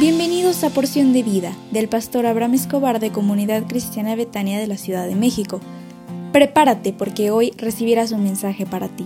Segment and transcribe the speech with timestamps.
[0.00, 4.78] Bienvenidos a Porción de Vida del pastor Abraham Escobar de Comunidad Cristiana Betania de la
[4.78, 5.60] Ciudad de México.
[6.32, 9.04] Prepárate porque hoy recibirás un mensaje para ti.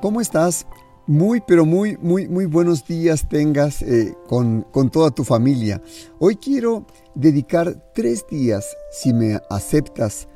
[0.00, 0.66] ¿Cómo estás?
[1.06, 5.80] Muy, pero muy, muy, muy buenos días tengas eh, con, con toda tu familia.
[6.18, 10.26] Hoy quiero dedicar tres días, si me aceptas,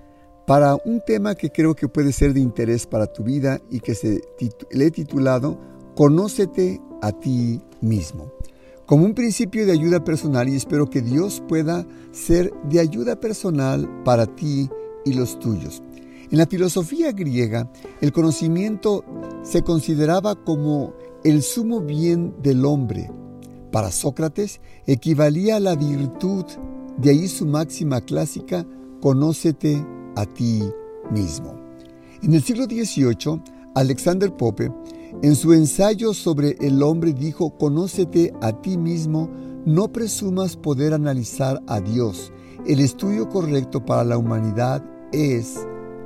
[0.46, 3.96] para un tema que creo que puede ser de interés para tu vida y que
[3.96, 4.22] se
[4.70, 5.58] le he titulado
[5.96, 8.30] Conócete a ti mismo.
[8.84, 13.88] Como un principio de ayuda personal y espero que Dios pueda ser de ayuda personal
[14.04, 14.68] para ti
[15.06, 15.82] y los tuyos.
[16.30, 19.04] En la filosofía griega, el conocimiento
[19.42, 20.92] se consideraba como
[21.24, 23.10] el sumo bien del hombre.
[23.72, 26.44] Para Sócrates equivalía a la virtud,
[26.98, 28.66] de ahí su máxima clásica,
[29.00, 29.82] conócete
[30.14, 30.62] a ti
[31.10, 31.54] mismo.
[32.22, 33.40] En el siglo XVIII,
[33.74, 34.70] Alexander Pope
[35.22, 39.28] en su ensayo sobre el hombre dijo, conócete a ti mismo,
[39.64, 42.32] no presumas poder analizar a Dios.
[42.66, 45.56] El estudio correcto para la humanidad es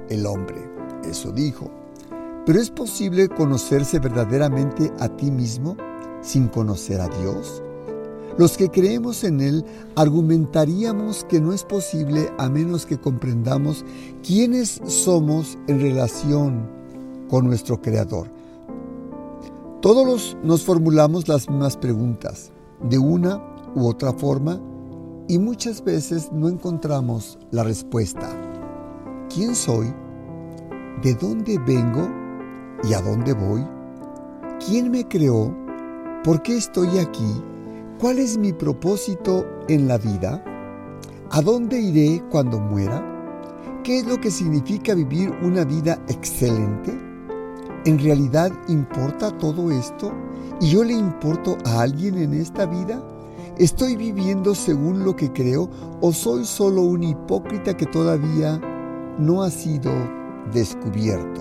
[0.09, 0.57] el hombre.
[1.09, 1.70] Eso dijo.
[2.47, 5.77] Pero ¿es posible conocerse verdaderamente a ti mismo
[6.23, 7.62] sin conocer a Dios?
[8.39, 9.64] Los que creemos en Él
[9.97, 13.85] argumentaríamos que no es posible a menos que comprendamos
[14.27, 16.67] quiénes somos en relación
[17.29, 18.39] con nuestro Creador.
[19.81, 23.42] Todos nos formulamos las mismas preguntas, de una
[23.75, 24.61] u otra forma,
[25.27, 28.28] y muchas veces no encontramos la respuesta.
[29.34, 29.91] ¿Quién soy?
[31.03, 32.11] ¿De dónde vengo?
[32.84, 33.67] ¿Y a dónde voy?
[34.67, 35.56] ¿Quién me creó?
[36.25, 37.42] ¿Por qué estoy aquí?
[37.98, 40.45] ¿Cuál es mi propósito en la vida?
[41.31, 43.03] ¿A dónde iré cuando muera?
[43.83, 47.09] ¿Qué es lo que significa vivir una vida excelente?
[47.86, 50.13] ¿En realidad importa todo esto?
[50.61, 53.02] ¿Y yo le importo a alguien en esta vida?
[53.57, 55.70] ¿Estoy viviendo según lo que creo
[56.02, 58.61] o soy solo un hipócrita que todavía
[59.18, 59.91] no ha sido
[60.52, 61.41] descubierto?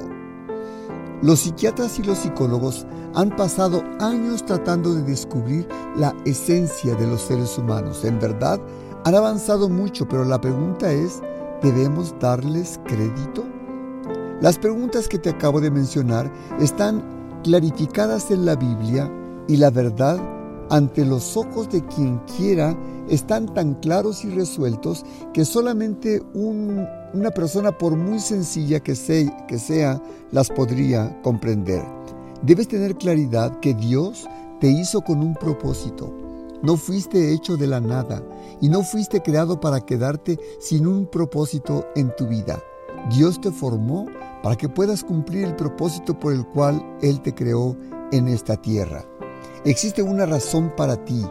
[1.22, 5.68] Los psiquiatras y los psicólogos han pasado años tratando de descubrir
[5.98, 8.06] la esencia de los seres humanos.
[8.06, 8.62] En verdad,
[9.04, 11.22] han avanzado mucho, pero la pregunta es,
[11.62, 13.59] ¿debemos darles crédito?
[14.42, 17.04] Las preguntas que te acabo de mencionar están
[17.44, 19.12] clarificadas en la Biblia
[19.50, 20.18] y la verdad
[20.70, 22.78] ante los ojos de quien quiera
[23.10, 30.02] están tan claros y resueltos que solamente una persona, por muy sencilla que sea,
[30.32, 31.84] las podría comprender.
[32.42, 34.26] Debes tener claridad que Dios
[34.62, 36.14] te hizo con un propósito.
[36.62, 38.24] No fuiste hecho de la nada
[38.62, 42.62] y no fuiste creado para quedarte sin un propósito en tu vida.
[43.10, 44.06] Dios te formó
[44.44, 47.76] para que puedas cumplir el propósito por el cual Él te creó
[48.12, 49.04] en esta tierra.
[49.66, 51.26] Existe una razón para ti.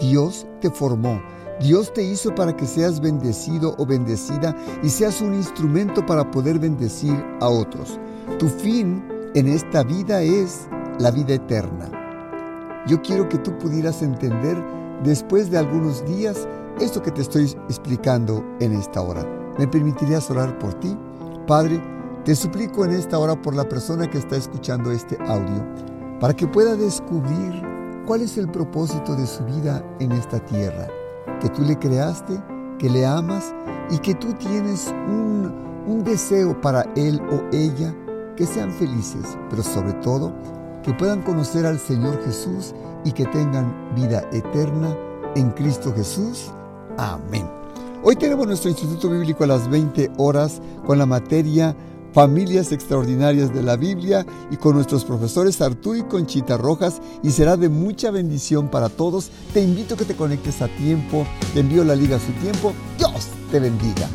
[0.00, 1.20] Dios te formó.
[1.60, 6.58] Dios te hizo para que seas bendecido o bendecida y seas un instrumento para poder
[6.58, 8.00] bendecir a otros.
[8.38, 9.04] Tu fin
[9.34, 11.90] en esta vida es la vida eterna.
[12.86, 14.56] Yo quiero que tú pudieras entender
[15.04, 16.48] después de algunos días
[16.80, 19.26] esto que te estoy explicando en esta hora.
[19.58, 20.96] ¿Me permitirías orar por ti?
[21.46, 21.82] Padre,
[22.24, 25.64] te suplico en esta hora por la persona que está escuchando este audio,
[26.20, 27.62] para que pueda descubrir
[28.06, 30.88] cuál es el propósito de su vida en esta tierra,
[31.40, 32.40] que tú le creaste,
[32.78, 33.54] que le amas
[33.90, 35.52] y que tú tienes un,
[35.86, 37.94] un deseo para él o ella,
[38.36, 40.32] que sean felices, pero sobre todo
[40.82, 42.74] que puedan conocer al Señor Jesús
[43.04, 44.96] y que tengan vida eterna
[45.36, 46.50] en Cristo Jesús.
[46.96, 47.59] Amén.
[48.02, 51.76] Hoy tenemos nuestro Instituto Bíblico a las 20 horas con la materia
[52.14, 57.58] familias extraordinarias de la Biblia y con nuestros profesores Arturo y Conchita Rojas y será
[57.58, 59.30] de mucha bendición para todos.
[59.52, 62.72] Te invito a que te conectes a tiempo, te envío la liga a su tiempo.
[62.96, 64.08] Dios te bendiga.